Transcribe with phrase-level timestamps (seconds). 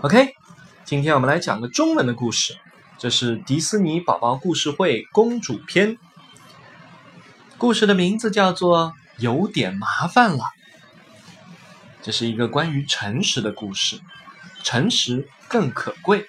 [0.00, 0.36] OK，
[0.84, 2.56] 今天我们来讲个中文的故事，
[2.98, 5.98] 这是迪士尼宝宝故事会公主篇。
[7.56, 10.44] 故事的名字叫做《有点麻烦了》。
[12.00, 14.00] 这是一个关于诚实的故事，
[14.62, 16.28] 诚实更可贵。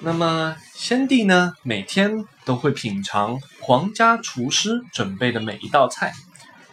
[0.00, 6.14] 那么，先帝呢，每天都会品尝皇家厨师准备的每一道菜。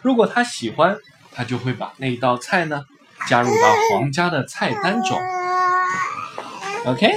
[0.00, 0.96] 如果他喜欢，
[1.30, 2.86] 他就会把那道菜呢
[3.28, 5.18] 加入到皇家的菜单中。
[6.84, 7.10] OK，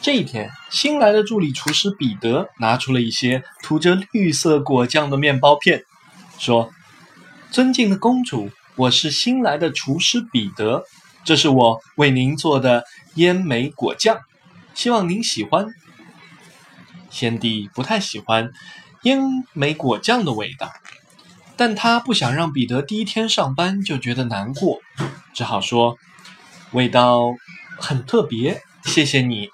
[0.00, 5.84] 这一天，新来的助理厨师彼得拿出了一些涂着绿色果酱的面包片。
[6.38, 6.70] 说
[7.50, 10.84] ：“尊敬的公主，我是新来的厨师彼得，
[11.24, 14.18] 这是我为您做的烟梅果酱，
[14.74, 15.66] 希望您喜欢。”
[17.10, 18.50] 先帝不太喜欢
[19.02, 19.20] 烟
[19.52, 20.72] 梅果酱的味道，
[21.56, 24.80] 但他不想让彼得第一天上班就觉得难过，
[25.32, 25.96] 只好说
[26.72, 27.22] ：“味道
[27.78, 29.50] 很特别，谢谢你。”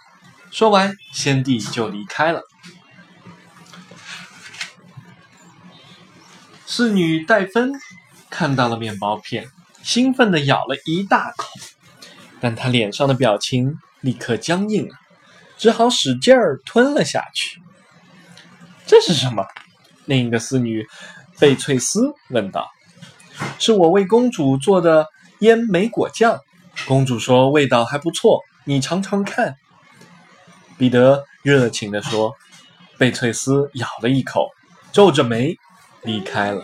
[0.50, 2.42] 说完，先帝就离开了。
[6.66, 7.72] 侍女戴芬
[8.30, 9.48] 看到了面包片，
[9.82, 11.48] 兴奋地咬了一大口，
[12.40, 14.94] 但她脸上的表情立刻僵硬了，
[15.58, 17.60] 只好使劲儿吞了下去。
[18.86, 19.44] 这是什么？
[20.06, 20.84] 另一个侍女
[21.40, 22.70] 贝翠丝问道。
[23.58, 25.06] “是我为公主做的
[25.40, 26.38] 烟梅果酱。”
[26.86, 29.56] 公主说：“味道还不错，你尝尝看。”
[30.78, 32.34] 彼得热情地说。
[32.98, 34.50] 贝翠丝咬了一口，
[34.92, 35.56] 皱着眉。
[36.02, 36.62] 离开了。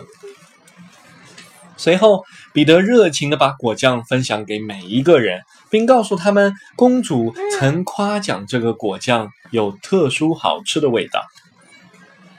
[1.77, 11.23] 随后，彼得热情地把果酱分享给每一个人，并告诉他们，公主曾夸奖这个果酱有特殊好吃的味道。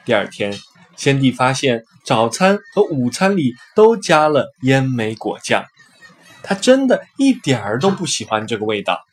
[0.05, 0.53] 第二天，
[0.99, 5.65] 先帝发现早餐和午餐里都加了烟莓果酱，
[6.43, 9.07] 他真的一点儿都不喜欢这个味道。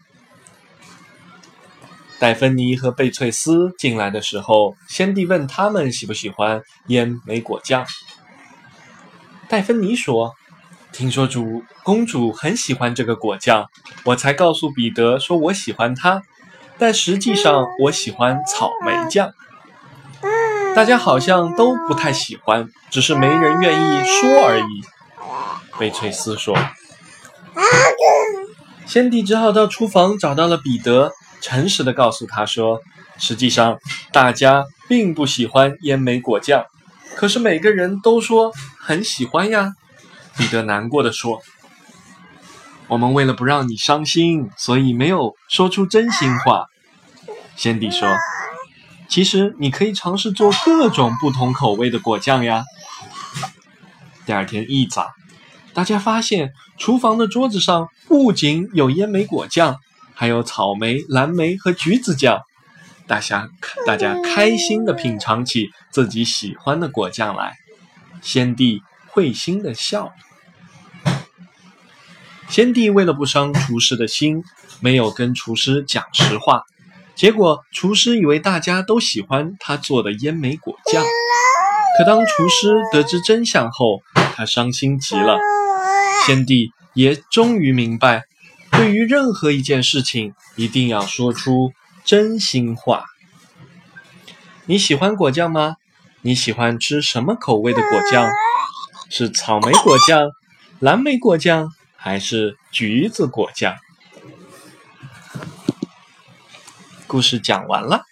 [2.18, 7.86] 戴芬妮和贝翠丝进来的时候，先帝问他们喜不喜欢烟莓果酱。
[9.48, 10.34] 戴芬妮说
[10.92, 13.70] ：“听说主公主很喜欢这个果酱，
[14.06, 16.24] 我才告诉彼得说我喜欢它。
[16.78, 19.32] 但实际上我喜欢草莓酱。
[20.76, 24.84] 大家好像都不太喜欢，只是没人愿意说而已。”
[25.80, 26.54] 贝翠丝说。
[28.86, 31.12] 先帝只好到厨房找到了彼得。
[31.42, 32.82] 诚实的告诉他说
[33.18, 33.78] ：“实际上，
[34.12, 36.66] 大家并不喜欢烟莓果酱，
[37.16, 39.76] 可是每个人都说很喜欢呀。”
[40.36, 41.42] 彼得难过的说
[42.88, 46.66] ：“我们为了不让你伤心，所以没有说出真心话。”
[47.56, 48.10] 先帝说
[49.08, 52.64] ：“其实你可以尝试做各种不同口味的果酱呀。”
[54.26, 55.12] 第二天一早，
[55.74, 59.78] 大家发现厨房的桌子上不仅有烟莓果酱。
[60.18, 62.40] 还有草莓、蓝莓和橘子酱，
[63.06, 63.50] 大家
[63.86, 67.58] 大家开心的品尝起自己喜欢的果酱来。
[68.22, 70.14] 先帝会心的笑。
[72.48, 74.42] 先帝为了不伤厨师的心，
[74.80, 76.64] 没有跟厨师讲实话，
[77.16, 81.04] 结果厨师以为大家都喜欢他做的烟梅果酱。
[81.98, 84.02] 可当厨师得知真相后，
[84.36, 85.40] 他伤心极了。
[86.26, 88.24] 先帝也终于明白。
[88.72, 91.72] 对于任何一件事情，一定要说出
[92.04, 93.06] 真心话。
[94.66, 95.78] 你喜欢果酱吗？
[96.22, 98.30] 你喜欢吃什么口味的果酱？
[99.10, 100.32] 是草莓果酱、
[100.80, 103.76] 蓝莓果酱，还是橘子果酱？
[107.16, 108.04] 故事讲完了。